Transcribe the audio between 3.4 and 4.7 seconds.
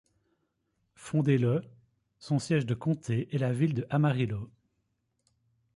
ville de Amarillo.